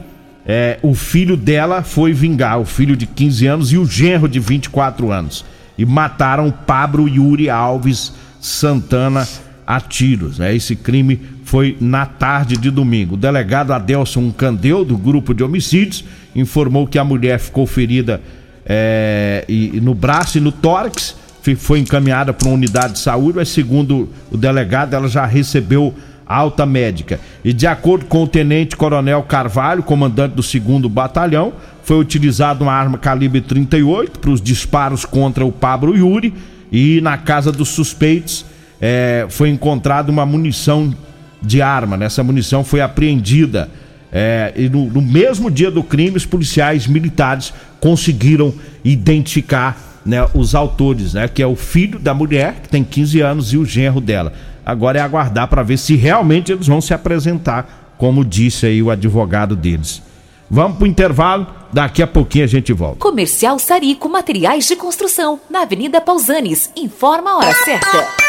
é, 0.45 0.79
o 0.81 0.95
filho 0.95 1.37
dela 1.37 1.83
foi 1.83 2.11
vingar, 2.11 2.59
o 2.59 2.65
filho 2.65 2.95
de 2.95 3.05
15 3.05 3.47
anos 3.47 3.71
e 3.71 3.77
o 3.77 3.85
genro 3.85 4.27
de 4.27 4.39
24 4.39 5.11
anos. 5.11 5.45
E 5.77 5.85
mataram 5.85 6.51
Pablo 6.51 7.07
Yuri 7.07 7.49
Alves 7.49 8.13
Santana 8.41 9.27
a 9.65 9.79
tiros. 9.79 10.39
Né? 10.39 10.55
Esse 10.55 10.75
crime 10.75 11.21
foi 11.43 11.77
na 11.79 12.05
tarde 12.05 12.57
de 12.57 12.71
domingo. 12.71 13.13
O 13.13 13.17
delegado 13.17 13.71
Adelson 13.71 14.31
Candeu, 14.31 14.83
do 14.83 14.97
grupo 14.97 15.33
de 15.33 15.43
homicídios, 15.43 16.03
informou 16.35 16.87
que 16.87 16.97
a 16.97 17.03
mulher 17.03 17.39
ficou 17.39 17.67
ferida 17.67 18.21
é, 18.65 19.45
e, 19.47 19.79
no 19.81 19.93
braço 19.93 20.37
e 20.37 20.41
no 20.41 20.51
tórax, 20.51 21.15
foi 21.57 21.79
encaminhada 21.79 22.33
para 22.33 22.47
uma 22.47 22.55
unidade 22.55 22.93
de 22.93 22.99
saúde, 22.99 23.37
mas 23.37 23.49
segundo 23.49 24.09
o 24.31 24.37
delegado, 24.37 24.93
ela 24.93 25.07
já 25.07 25.25
recebeu 25.25 25.93
alta 26.29 26.63
médica. 26.63 27.19
E 27.43 27.51
de 27.51 27.65
acordo 27.65 28.05
com 28.05 28.23
o 28.23 28.27
tenente 28.27 28.77
coronel 28.77 29.23
Carvalho, 29.23 29.81
comandante 29.81 30.35
do 30.35 30.43
2 30.43 30.85
batalhão, 30.91 31.53
foi 31.83 31.97
utilizada 31.97 32.63
uma 32.63 32.71
arma 32.71 32.99
calibre 32.99 33.41
38 33.41 34.19
para 34.19 34.29
os 34.29 34.39
disparos 34.39 35.05
contra 35.05 35.43
o 35.43 35.51
Pablo 35.51 35.97
Yuri 35.97 36.31
e 36.71 37.01
na 37.01 37.17
casa 37.17 37.51
dos 37.51 37.69
suspeitos 37.69 38.45
é, 38.79 39.25
foi 39.27 39.49
encontrada 39.49 40.11
uma 40.11 40.25
munição 40.25 40.93
de 41.41 41.63
arma. 41.63 41.97
Essa 42.03 42.23
munição 42.23 42.63
foi 42.63 42.79
apreendida. 42.79 43.69
É, 44.11 44.53
e 44.55 44.69
no, 44.69 44.85
no, 44.85 45.01
mesmo 45.01 45.49
dia 45.49 45.69
do 45.69 45.83
crime, 45.83 46.17
os 46.17 46.25
policiais 46.25 46.87
militares 46.87 47.53
conseguiram 47.79 48.53
identificar 48.83 50.01
né, 50.05 50.25
os 50.33 50.55
autores, 50.55 51.13
né, 51.13 51.27
que 51.27 51.41
é 51.41 51.47
o 51.47 51.55
filho 51.55 51.99
da 51.99 52.13
mulher, 52.13 52.55
que 52.63 52.69
tem 52.69 52.83
15 52.83 53.21
anos, 53.21 53.53
e 53.53 53.57
o 53.57 53.65
genro 53.65 54.01
dela. 54.01 54.33
Agora 54.65 54.99
é 54.99 55.01
aguardar 55.01 55.47
para 55.47 55.63
ver 55.63 55.77
se 55.77 55.95
realmente 55.95 56.51
eles 56.51 56.67
vão 56.67 56.81
se 56.81 56.93
apresentar, 56.93 57.93
como 57.97 58.23
disse 58.23 58.65
aí 58.65 58.81
o 58.81 58.91
advogado 58.91 59.55
deles. 59.55 60.01
Vamos 60.49 60.77
pro 60.77 60.87
intervalo, 60.87 61.45
daqui 61.71 62.01
a 62.01 62.07
pouquinho 62.07 62.45
a 62.45 62.47
gente 62.47 62.73
volta. 62.73 62.99
Comercial 62.99 63.59
Sarico 63.59 64.09
Materiais 64.09 64.67
de 64.67 64.75
Construção, 64.75 65.39
na 65.49 65.61
Avenida 65.61 66.01
Pausanes. 66.01 66.71
Informa 66.75 67.31
a 67.31 67.37
hora 67.37 67.53
certa. 67.53 68.28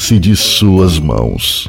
alcance 0.00 0.18
de 0.18 0.34
suas 0.34 0.98
mãos. 0.98 1.68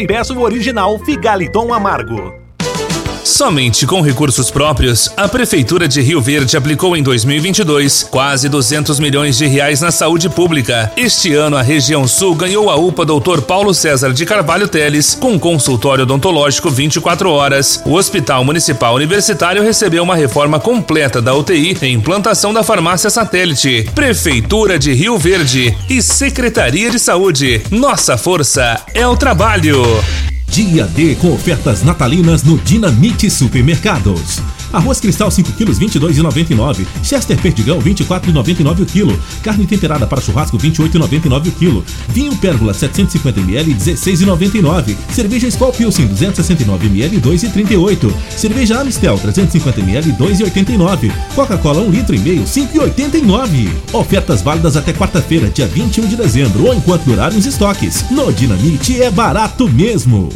e 0.01 0.07
peça 0.07 0.33
o 0.33 0.41
original 0.41 0.97
Figaliton 0.97 1.71
Amargo. 1.71 2.40
Somente 3.23 3.85
com 3.85 4.01
recursos 4.01 4.49
próprios, 4.49 5.09
a 5.15 5.27
Prefeitura 5.27 5.87
de 5.87 6.01
Rio 6.01 6.19
Verde 6.19 6.57
aplicou 6.57 6.97
em 6.97 7.03
2022 7.03 8.03
quase 8.09 8.49
200 8.49 8.99
milhões 8.99 9.37
de 9.37 9.45
reais 9.45 9.79
na 9.79 9.91
saúde 9.91 10.27
pública. 10.27 10.91
Este 10.97 11.33
ano, 11.33 11.55
a 11.55 11.61
região 11.61 12.07
sul 12.07 12.35
ganhou 12.35 12.69
a 12.69 12.75
UPA 12.75 13.05
Dr. 13.05 13.41
Paulo 13.41 13.73
César 13.73 14.11
de 14.11 14.25
Carvalho 14.25 14.67
Teles, 14.67 15.15
com 15.19 15.39
consultório 15.39 16.03
odontológico 16.03 16.69
24 16.69 17.29
horas. 17.29 17.81
O 17.85 17.93
Hospital 17.93 18.43
Municipal 18.43 18.95
Universitário 18.95 19.63
recebeu 19.63 20.03
uma 20.03 20.15
reforma 20.15 20.59
completa 20.59 21.21
da 21.21 21.35
UTI 21.35 21.77
e 21.81 21.87
implantação 21.87 22.53
da 22.53 22.63
farmácia 22.63 23.09
satélite. 23.09 23.89
Prefeitura 23.93 24.79
de 24.79 24.93
Rio 24.93 25.17
Verde 25.17 25.77
e 25.89 26.01
Secretaria 26.01 26.89
de 26.89 26.99
Saúde. 26.99 27.61
Nossa 27.69 28.17
força 28.17 28.81
é 28.93 29.05
o 29.07 29.15
trabalho. 29.15 29.83
Dia 30.51 30.85
D 30.85 31.15
com 31.15 31.31
ofertas 31.31 31.81
natalinas 31.81 32.43
no 32.43 32.57
Dinamite 32.57 33.29
Supermercados. 33.29 34.41
Arroz 34.73 34.99
cristal 34.99 35.29
5 35.29 35.51
kg 35.53 35.71
22,99. 35.71 36.85
Chester 37.03 37.37
Perdigão 37.39 37.79
24,99 37.79 38.81
o 38.81 38.85
quilo. 38.85 39.19
Carne 39.43 39.65
temperada 39.65 40.07
para 40.07 40.21
churrasco 40.21 40.57
28,99 40.57 41.47
o 41.47 41.51
quilo. 41.51 41.85
Vinho 42.09 42.35
Pérgola 42.37 42.73
750 42.73 43.39
ml 43.41 43.73
16,99. 43.73 44.95
Cerveja 45.13 45.47
Skol 45.47 45.71
Pilsen 45.71 46.07
269 46.07 46.87
ml 46.87 47.19
2,38. 47.21 48.13
Cerveja 48.29 48.79
Amistel 48.81 49.17
350 49.17 49.79
ml 49.81 50.13
2,89. 50.13 51.11
Coca-Cola 51.35 51.81
1 51.81 51.89
litro 51.89 52.15
e 52.15 52.19
meio 52.19 52.43
5,89. 52.43 53.69
Ofertas 53.93 54.41
válidas 54.41 54.77
até 54.77 54.93
quarta-feira, 54.93 55.49
dia 55.49 55.67
21 55.67 56.07
de 56.07 56.15
dezembro 56.15 56.65
ou 56.65 56.73
enquanto 56.73 57.03
durarem 57.03 57.37
os 57.37 57.45
estoques. 57.45 58.09
No 58.11 58.31
Dinamite 58.31 59.01
é 59.01 59.09
barato 59.09 59.67
mesmo. 59.67 60.29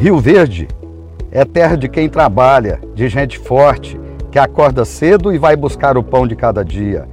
Rio 0.00 0.20
Verde 0.20 0.68
é 1.32 1.46
terra 1.46 1.76
de 1.76 1.88
quem 1.88 2.10
trabalha, 2.10 2.78
de 2.94 3.08
gente 3.08 3.38
forte, 3.38 3.98
que 4.30 4.38
acorda 4.38 4.84
cedo 4.84 5.32
e 5.32 5.38
vai 5.38 5.56
buscar 5.56 5.96
o 5.96 6.02
pão 6.02 6.26
de 6.26 6.36
cada 6.36 6.62
dia. 6.62 7.08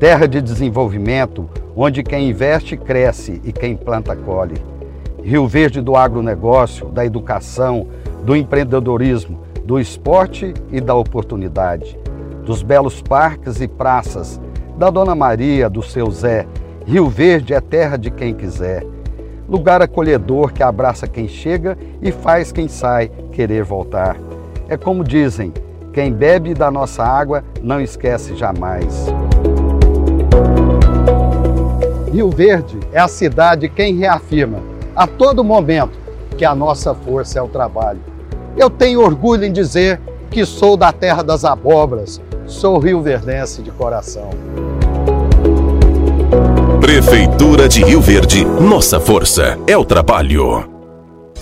Terra 0.00 0.26
de 0.26 0.40
desenvolvimento, 0.40 1.46
onde 1.76 2.02
quem 2.02 2.30
investe 2.30 2.78
cresce 2.78 3.42
e 3.44 3.52
quem 3.52 3.76
planta 3.76 4.16
colhe. 4.16 4.56
Rio 5.22 5.46
Verde 5.46 5.82
do 5.82 5.96
agronegócio, 5.96 6.88
da 6.88 7.04
educação, 7.04 7.86
do 8.24 8.34
empreendedorismo, 8.34 9.38
do 9.64 9.78
esporte 9.78 10.54
e 10.72 10.80
da 10.80 10.94
oportunidade. 10.94 11.98
Dos 12.46 12.62
belos 12.62 13.02
parques 13.02 13.60
e 13.60 13.68
praças, 13.68 14.40
da 14.78 14.88
Dona 14.88 15.14
Maria, 15.14 15.68
do 15.68 15.82
seu 15.82 16.10
Zé. 16.10 16.46
Rio 16.86 17.06
Verde 17.10 17.52
é 17.52 17.60
terra 17.60 17.98
de 17.98 18.10
quem 18.10 18.32
quiser 18.32 18.82
lugar 19.48 19.80
acolhedor 19.80 20.52
que 20.52 20.62
abraça 20.62 21.06
quem 21.06 21.26
chega 21.26 21.76
e 22.02 22.12
faz 22.12 22.52
quem 22.52 22.68
sai 22.68 23.10
querer 23.32 23.64
voltar. 23.64 24.16
É 24.68 24.76
como 24.76 25.02
dizem: 25.02 25.52
quem 25.92 26.12
bebe 26.12 26.52
da 26.54 26.70
nossa 26.70 27.02
água 27.02 27.42
não 27.62 27.80
esquece 27.80 28.36
jamais. 28.36 29.06
Rio 32.12 32.30
Verde 32.30 32.78
é 32.92 33.00
a 33.00 33.08
cidade 33.08 33.68
quem 33.68 33.96
reafirma 33.96 34.60
a 34.94 35.06
todo 35.06 35.44
momento 35.44 35.98
que 36.36 36.44
a 36.44 36.54
nossa 36.54 36.94
força 36.94 37.38
é 37.38 37.42
o 37.42 37.48
trabalho. 37.48 38.00
Eu 38.56 38.68
tenho 38.68 39.00
orgulho 39.00 39.44
em 39.44 39.52
dizer 39.52 40.00
que 40.30 40.44
sou 40.44 40.76
da 40.76 40.92
terra 40.92 41.22
das 41.22 41.44
abobras, 41.44 42.20
sou 42.46 42.78
rio-verdense 42.78 43.62
de 43.62 43.70
coração. 43.70 44.30
Prefeitura 46.80 47.68
de 47.68 47.82
Rio 47.82 48.00
Verde, 48.00 48.44
nossa 48.44 49.00
força 49.00 49.58
é 49.66 49.76
o 49.76 49.84
trabalho. 49.84 50.77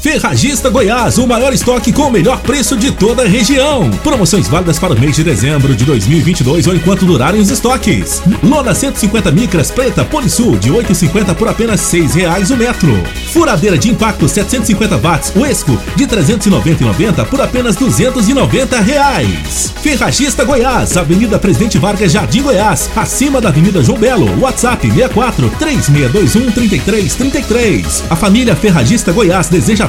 Ferragista 0.06 0.70
Goiás, 0.70 1.18
o 1.18 1.26
maior 1.26 1.52
estoque 1.52 1.92
com 1.92 2.02
o 2.02 2.10
melhor 2.12 2.40
preço 2.40 2.76
de 2.76 2.92
toda 2.92 3.24
a 3.24 3.28
região. 3.28 3.90
Promoções 4.04 4.46
válidas 4.46 4.78
para 4.78 4.92
o 4.92 5.00
mês 5.00 5.16
de 5.16 5.24
dezembro 5.24 5.74
de 5.74 5.84
2022 5.84 6.68
ou 6.68 6.76
enquanto 6.76 7.04
durarem 7.04 7.40
os 7.40 7.50
estoques. 7.50 8.22
Lona 8.40 8.72
150 8.72 9.32
micras 9.32 9.72
preta 9.72 10.04
Polisul 10.04 10.56
de 10.58 10.70
8,50 10.70 11.34
por 11.34 11.48
apenas 11.48 11.80
seis 11.80 12.14
reais 12.14 12.52
o 12.52 12.56
metro. 12.56 12.96
Furadeira 13.32 13.76
de 13.76 13.90
impacto 13.90 14.28
750 14.28 14.96
watts 14.96 15.32
Esco 15.34 15.76
de 15.96 16.06
390,90 16.06 17.26
por 17.26 17.40
apenas 17.40 17.74
290 17.74 18.80
reais. 18.82 19.74
Ferragista 19.82 20.44
Goiás, 20.44 20.96
Avenida 20.96 21.36
Presidente 21.36 21.78
Vargas, 21.78 22.12
Jardim 22.12 22.42
Goiás, 22.42 22.88
acima 22.94 23.40
da 23.40 23.48
Avenida 23.48 23.82
João 23.82 23.98
Belo. 23.98 24.40
WhatsApp 24.40 24.86
64 24.86 25.50
3621 25.58 26.52
3333. 26.52 28.04
A 28.08 28.14
família 28.14 28.54
Ferragista 28.54 29.10
Goiás 29.10 29.48
deseja 29.48 29.88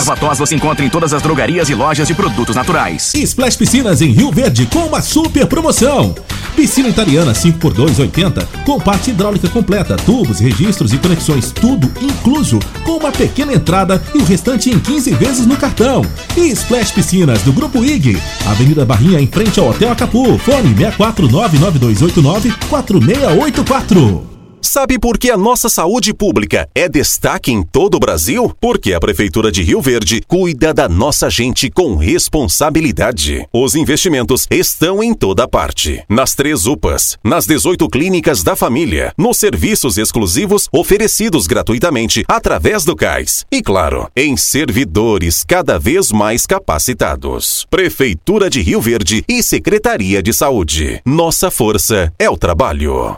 Erva 0.01 0.17
tos 0.17 0.39
você 0.39 0.55
encontra 0.55 0.83
em 0.83 0.89
todas 0.89 1.13
as 1.13 1.21
drogarias 1.21 1.69
e 1.69 1.75
lojas 1.75 2.07
de 2.07 2.15
produtos 2.15 2.55
naturais. 2.55 3.13
Splash 3.13 3.55
Piscinas 3.55 4.01
em 4.01 4.09
Rio 4.09 4.31
Verde 4.31 4.65
com 4.65 4.79
uma 4.79 4.99
super 4.99 5.45
promoção. 5.45 6.15
Piscina 6.55 6.89
italiana 6.89 7.33
5x2 7.33 7.99
80 7.99 8.49
com 8.65 8.79
parte 8.79 9.11
hidráulica 9.11 9.47
completa, 9.47 9.95
tubos, 9.97 10.39
registros 10.39 10.91
e 10.91 10.97
conexões, 10.97 11.51
tudo 11.51 11.87
incluso, 12.01 12.57
com 12.83 12.93
uma 12.93 13.11
pequena 13.11 13.53
entrada 13.53 14.01
e 14.15 14.17
o 14.17 14.23
restante 14.23 14.71
em 14.71 14.79
15 14.79 15.11
vezes 15.11 15.45
no 15.45 15.55
cartão. 15.55 16.03
E 16.35 16.47
Splash 16.47 16.93
Piscinas 16.93 17.43
do 17.43 17.53
Grupo 17.53 17.85
IG, 17.85 18.19
Avenida 18.47 18.83
Barrinha 18.83 19.21
em 19.21 19.27
frente 19.27 19.59
ao 19.59 19.69
Hotel 19.69 19.91
Acapu, 19.91 20.35
fone 20.39 20.73
6499289 20.73 22.55
4684. 22.67 24.30
Sabe 24.63 24.99
por 24.99 25.17
que 25.17 25.31
a 25.31 25.37
nossa 25.37 25.67
saúde 25.67 26.13
pública 26.13 26.69
é 26.75 26.87
destaque 26.87 27.51
em 27.51 27.63
todo 27.63 27.95
o 27.95 27.99
Brasil? 27.99 28.55
Porque 28.61 28.93
a 28.93 28.99
Prefeitura 28.99 29.51
de 29.51 29.63
Rio 29.63 29.81
Verde 29.81 30.21
cuida 30.27 30.71
da 30.71 30.87
nossa 30.87 31.31
gente 31.31 31.69
com 31.69 31.95
responsabilidade. 31.95 33.47
Os 33.51 33.73
investimentos 33.73 34.47
estão 34.51 35.01
em 35.01 35.15
toda 35.15 35.47
parte. 35.47 36.03
Nas 36.07 36.35
três 36.35 36.67
UPAs, 36.67 37.17
nas 37.23 37.47
18 37.47 37.89
clínicas 37.89 38.43
da 38.43 38.55
família, 38.55 39.11
nos 39.17 39.37
serviços 39.37 39.97
exclusivos 39.97 40.69
oferecidos 40.71 41.47
gratuitamente 41.47 42.23
através 42.27 42.85
do 42.85 42.95
CAIS. 42.95 43.45
E, 43.51 43.63
claro, 43.63 44.09
em 44.15 44.37
servidores 44.37 45.43
cada 45.43 45.79
vez 45.79 46.11
mais 46.11 46.45
capacitados. 46.45 47.65
Prefeitura 47.69 48.47
de 48.47 48.61
Rio 48.61 48.79
Verde 48.79 49.25
e 49.27 49.41
Secretaria 49.41 50.21
de 50.21 50.31
Saúde. 50.31 51.01
Nossa 51.03 51.49
força 51.49 52.13
é 52.19 52.29
o 52.29 52.37
trabalho. 52.37 53.17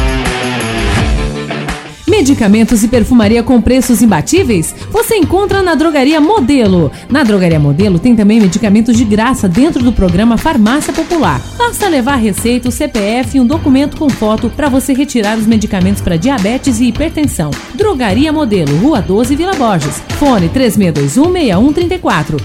Medicamentos 2.21 2.83
e 2.83 2.87
perfumaria 2.87 3.41
com 3.41 3.59
preços 3.59 3.99
imbatíveis? 4.03 4.75
Você 4.91 5.15
encontra 5.15 5.63
na 5.63 5.73
Drogaria 5.73 6.21
Modelo. 6.21 6.91
Na 7.09 7.23
Drogaria 7.23 7.59
Modelo 7.59 7.97
tem 7.97 8.15
também 8.15 8.39
medicamentos 8.39 8.95
de 8.95 9.03
graça 9.03 9.49
dentro 9.49 9.83
do 9.83 9.91
programa 9.91 10.37
Farmácia 10.37 10.93
Popular. 10.93 11.41
Basta 11.57 11.87
levar 11.87 12.17
receita, 12.17 12.69
o 12.69 12.71
CPF 12.71 13.37
e 13.37 13.41
um 13.41 13.45
documento 13.47 13.97
com 13.97 14.07
foto 14.07 14.51
para 14.51 14.69
você 14.69 14.93
retirar 14.93 15.35
os 15.35 15.47
medicamentos 15.47 15.99
para 15.99 16.15
diabetes 16.15 16.79
e 16.79 16.89
hipertensão. 16.89 17.49
Drogaria 17.73 18.31
Modelo, 18.31 18.77
Rua 18.77 19.01
12, 19.01 19.35
Vila 19.35 19.55
Borges. 19.55 20.03
Fone 20.19 20.47
36216134. 20.49 22.39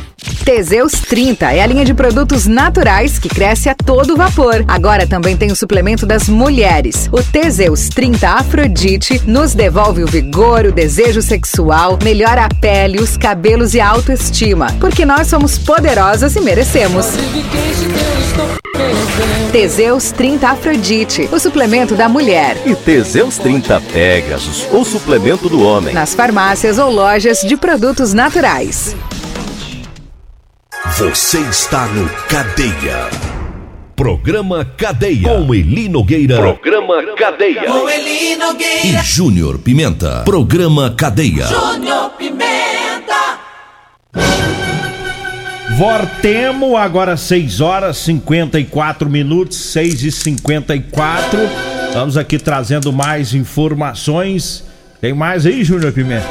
Teseus 0.47 0.93
30 0.93 1.53
é 1.55 1.61
a 1.61 1.67
linha 1.67 1.85
de 1.85 1.93
produtos 1.93 2.47
naturais 2.47 3.19
que 3.19 3.29
cresce 3.29 3.69
a 3.69 3.75
todo 3.75 4.17
vapor. 4.17 4.65
Agora 4.69 5.05
também 5.05 5.37
tem 5.37 5.51
o 5.51 5.57
suplemento 5.57 6.07
das 6.07 6.29
mulheres. 6.29 7.09
O 7.11 7.21
Teseus 7.21 7.89
30 7.89 8.29
Afrodite 8.29 9.21
nos 9.27 9.55
devolve 9.67 10.05
o 10.05 10.07
vigor, 10.07 10.65
o 10.67 10.71
desejo 10.71 11.21
sexual, 11.21 11.99
melhora 12.01 12.45
a 12.45 12.49
pele, 12.49 13.01
os 13.01 13.17
cabelos 13.17 13.75
e 13.75 13.81
a 13.81 13.89
autoestima. 13.89 14.69
Porque 14.79 15.05
nós 15.05 15.27
somos 15.27 15.59
poderosas 15.59 16.37
e 16.37 16.41
merecemos. 16.41 17.07
Teseus 19.51 20.13
30 20.13 20.49
Afrodite, 20.49 21.29
o 21.33 21.41
suplemento 21.41 21.97
da 21.97 22.09
mulher. 22.09 22.57
E 22.65 22.77
Teseus 22.77 23.39
30 23.39 23.81
Pegasus, 23.93 24.69
o 24.71 24.85
suplemento 24.85 25.49
do 25.49 25.61
homem. 25.61 25.93
Nas 25.93 26.15
farmácias 26.15 26.79
ou 26.79 26.89
lojas 26.89 27.41
de 27.41 27.57
produtos 27.57 28.15
naturais. 28.15 28.95
Você 30.97 31.41
está 31.41 31.87
no 31.87 32.09
Cadeia. 32.29 33.26
Programa 33.97 34.63
Cadeia. 34.77 35.27
Com 35.27 35.55
Eli 35.55 35.89
Nogueira. 35.89 36.37
Programa 36.37 37.03
Cadeia. 37.17 37.65
Com 37.65 37.89
Eli 37.89 38.37
Nogueira. 38.37 38.87
E 38.87 39.03
Júnior 39.03 39.59
Pimenta. 39.59 40.21
Programa 40.23 40.91
Cadeia. 40.95 41.47
Júnior 41.47 42.11
Pimenta. 42.11 43.39
Vortemo, 45.79 46.77
agora 46.77 47.17
6 47.17 47.63
horas 47.63 47.97
54 47.97 49.09
minutos, 49.09 49.57
6 49.57 50.03
e 50.05 50.13
54 50.13 51.41
Estamos 51.89 52.19
aqui 52.19 52.39
trazendo 52.39 52.93
mais 52.93 53.33
informações. 53.33 54.63
Tem 55.01 55.15
mais 55.15 55.47
aí, 55.47 55.65
Júnior 55.65 55.93
Pimenta? 55.93 56.27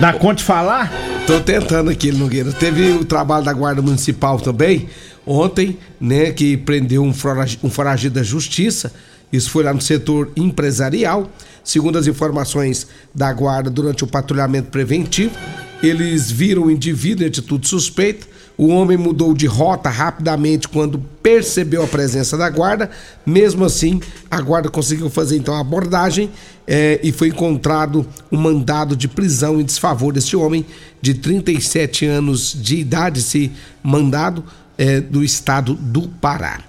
Dá 0.00 0.12
conta 0.12 0.36
de 0.36 0.42
falar? 0.44 0.92
Tô 1.24 1.38
tentando 1.38 1.90
aqui, 1.90 2.10
Nogueira. 2.10 2.50
Teve 2.52 2.90
o 2.90 3.04
trabalho 3.04 3.44
da 3.44 3.52
Guarda 3.52 3.80
Municipal 3.80 4.40
também, 4.40 4.88
ontem, 5.26 5.78
né, 6.00 6.32
que 6.32 6.56
prendeu 6.56 7.02
um 7.02 7.12
foragido, 7.12 7.66
um 7.66 7.70
foragido 7.70 8.14
da 8.14 8.22
Justiça. 8.22 8.92
Isso 9.32 9.50
foi 9.50 9.64
lá 9.64 9.72
no 9.72 9.80
setor 9.80 10.30
empresarial. 10.36 11.30
Segundo 11.62 11.98
as 11.98 12.06
informações 12.06 12.86
da 13.14 13.32
Guarda, 13.32 13.70
durante 13.70 14.04
o 14.04 14.06
patrulhamento 14.06 14.70
preventivo, 14.70 15.34
eles 15.82 16.30
viram 16.30 16.64
o 16.64 16.70
indivíduo 16.70 17.24
em 17.24 17.28
atitude 17.28 17.66
suspeita. 17.66 18.26
O 18.56 18.68
homem 18.68 18.96
mudou 18.96 19.34
de 19.34 19.46
rota 19.46 19.88
rapidamente 19.88 20.68
quando 20.68 21.02
percebeu 21.20 21.82
a 21.82 21.88
presença 21.88 22.36
da 22.36 22.48
guarda. 22.48 22.88
Mesmo 23.26 23.64
assim, 23.64 24.00
a 24.30 24.40
guarda 24.40 24.68
conseguiu 24.68 25.10
fazer 25.10 25.36
então 25.36 25.54
a 25.54 25.60
abordagem 25.60 26.30
eh, 26.66 27.00
e 27.02 27.10
foi 27.10 27.28
encontrado 27.28 28.06
um 28.30 28.36
mandado 28.36 28.94
de 28.94 29.08
prisão 29.08 29.60
em 29.60 29.64
desfavor 29.64 30.12
desse 30.12 30.36
homem 30.36 30.64
de 31.02 31.14
37 31.14 32.06
anos 32.06 32.56
de 32.56 32.76
idade, 32.76 33.18
esse 33.18 33.50
mandado 33.82 34.44
eh, 34.78 35.00
do 35.00 35.22
estado 35.22 35.74
do 35.74 36.08
Pará. 36.08 36.60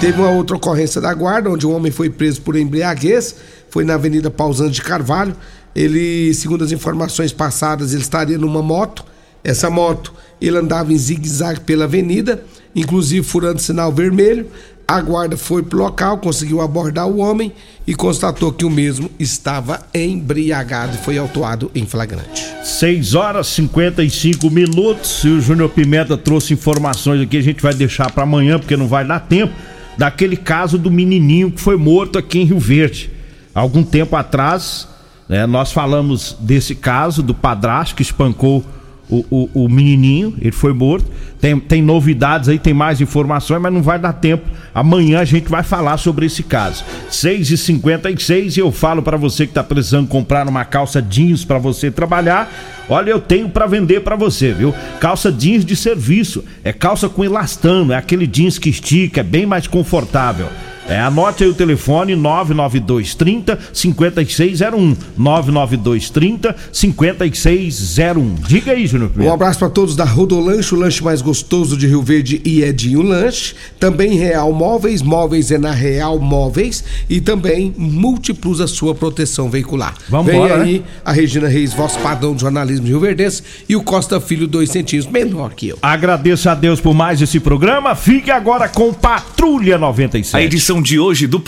Teve 0.00 0.20
uma 0.20 0.30
outra 0.30 0.56
ocorrência 0.56 1.00
da 1.00 1.12
guarda, 1.12 1.50
onde 1.50 1.66
um 1.66 1.74
homem 1.74 1.92
foi 1.92 2.08
preso 2.08 2.40
por 2.42 2.56
embriaguez, 2.56 3.36
foi 3.68 3.84
na 3.84 3.94
Avenida 3.94 4.30
Pausante 4.30 4.74
de 4.74 4.82
Carvalho. 4.82 5.36
Ele, 5.74 6.32
segundo 6.34 6.64
as 6.64 6.72
informações 6.72 7.32
passadas, 7.32 7.92
ele 7.92 8.02
estaria 8.02 8.38
numa 8.38 8.62
moto. 8.62 9.04
Essa 9.44 9.70
moto, 9.70 10.12
ele 10.40 10.56
andava 10.56 10.92
em 10.92 10.98
zigue-zague 10.98 11.60
pela 11.60 11.84
avenida, 11.84 12.42
inclusive 12.74 13.26
furando 13.26 13.60
sinal 13.60 13.92
vermelho. 13.92 14.46
A 14.90 15.00
guarda 15.00 15.36
foi 15.36 15.62
pro 15.62 15.78
local, 15.78 16.18
conseguiu 16.18 16.60
abordar 16.60 17.06
o 17.06 17.18
homem 17.18 17.52
e 17.86 17.94
constatou 17.94 18.52
que 18.52 18.64
o 18.64 18.70
mesmo 18.70 19.08
estava 19.20 19.78
embriagado 19.94 20.96
e 20.96 20.98
foi 20.98 21.16
autuado 21.16 21.70
em 21.76 21.86
flagrante. 21.86 22.44
6 22.64 23.14
horas 23.14 23.46
55 23.46 24.50
minutos. 24.50 25.22
E 25.22 25.28
o 25.28 25.40
Júnior 25.40 25.68
Pimenta 25.68 26.16
trouxe 26.16 26.54
informações 26.54 27.20
aqui, 27.20 27.36
a 27.36 27.40
gente 27.40 27.62
vai 27.62 27.72
deixar 27.72 28.10
para 28.10 28.24
amanhã, 28.24 28.58
porque 28.58 28.76
não 28.76 28.88
vai 28.88 29.06
dar 29.06 29.20
tempo, 29.20 29.54
daquele 29.96 30.36
caso 30.36 30.76
do 30.76 30.90
menininho 30.90 31.52
que 31.52 31.60
foi 31.60 31.76
morto 31.76 32.18
aqui 32.18 32.40
em 32.40 32.44
Rio 32.46 32.58
Verde. 32.58 33.12
Algum 33.54 33.84
tempo 33.84 34.16
atrás, 34.16 34.88
né? 35.28 35.46
Nós 35.46 35.70
falamos 35.70 36.36
desse 36.40 36.74
caso 36.74 37.22
do 37.22 37.32
padrasto 37.32 37.94
que 37.94 38.02
espancou 38.02 38.66
o, 39.10 39.24
o, 39.30 39.64
o, 39.64 39.68
menininho, 39.68 40.34
ele 40.40 40.52
foi 40.52 40.72
morto. 40.72 41.06
Tem, 41.40 41.58
tem 41.58 41.82
novidades 41.82 42.48
aí, 42.48 42.58
tem 42.58 42.72
mais 42.72 43.00
informações, 43.00 43.60
mas 43.60 43.72
não 43.72 43.82
vai 43.82 43.98
dar 43.98 44.12
tempo. 44.12 44.48
Amanhã 44.74 45.20
a 45.20 45.24
gente 45.24 45.48
vai 45.48 45.62
falar 45.62 45.96
sobre 45.96 46.26
esse 46.26 46.42
caso. 46.42 46.84
6h56 47.10 48.56
e 48.56 48.60
eu 48.60 48.70
falo 48.70 49.02
para 49.02 49.16
você 49.16 49.46
que 49.46 49.52
tá 49.52 49.64
precisando 49.64 50.06
comprar 50.06 50.46
uma 50.46 50.64
calça 50.64 51.02
jeans 51.02 51.44
para 51.44 51.58
você 51.58 51.90
trabalhar. 51.90 52.52
Olha, 52.88 53.10
eu 53.10 53.20
tenho 53.20 53.48
para 53.48 53.66
vender 53.66 54.00
para 54.00 54.16
você, 54.16 54.52
viu? 54.52 54.74
Calça 55.00 55.32
jeans 55.32 55.64
de 55.64 55.74
serviço. 55.74 56.44
É 56.62 56.72
calça 56.72 57.08
com 57.08 57.24
elastano, 57.24 57.92
é 57.92 57.96
aquele 57.96 58.26
jeans 58.26 58.58
que 58.58 58.68
estica, 58.68 59.20
é 59.20 59.24
bem 59.24 59.46
mais 59.46 59.66
confortável. 59.66 60.48
É, 60.90 60.98
anote 60.98 61.44
aí 61.44 61.50
o 61.50 61.54
telefone 61.54 62.16
99230 62.16 63.58
5601. 63.72 64.96
99230 65.16 66.56
5601. 66.72 68.34
Diga 68.48 68.72
aí, 68.72 68.88
Júnior 68.88 69.12
Um 69.16 69.32
abraço 69.32 69.60
para 69.60 69.70
todos 69.70 69.94
da 69.94 70.04
Rodolanche, 70.04 70.74
o 70.74 70.78
lanche 70.78 71.02
mais 71.04 71.22
gostoso 71.22 71.76
de 71.76 71.86
Rio 71.86 72.02
Verde 72.02 72.42
e 72.44 72.64
Edinho 72.64 73.02
Lanche. 73.02 73.54
Também 73.78 74.18
Real 74.18 74.52
Móveis, 74.52 75.00
móveis 75.00 75.52
é 75.52 75.58
na 75.58 75.70
Real 75.70 76.18
Móveis 76.18 76.82
e 77.08 77.20
também 77.20 77.72
Multiplus 77.78 78.60
a 78.60 78.66
sua 78.66 78.92
proteção 78.92 79.48
veicular. 79.48 79.94
Vamos 80.08 80.26
Vem 80.26 80.36
embora, 80.36 80.62
aí 80.62 80.80
né? 80.80 80.84
a 81.04 81.12
Regina 81.12 81.46
Reis, 81.46 81.72
voz 81.72 81.96
padrão 81.96 82.34
de 82.34 82.40
jornalismo 82.40 82.88
Rio 82.88 82.98
Verdense 82.98 83.42
e 83.68 83.76
o 83.76 83.82
Costa 83.82 84.20
Filho, 84.20 84.48
dois 84.48 84.70
centímetros 84.70 85.12
menor 85.12 85.54
que 85.54 85.68
eu. 85.68 85.78
Agradeço 85.80 86.50
a 86.50 86.54
Deus 86.56 86.80
por 86.80 86.94
mais 86.94 87.22
esse 87.22 87.38
programa. 87.38 87.94
Fique 87.94 88.30
agora 88.30 88.68
com 88.68 88.92
Patrulha 88.92 89.78
96. 89.78 90.34
A 90.34 90.44
de 90.80 90.98
hoje 90.98 91.26
do 91.26 91.38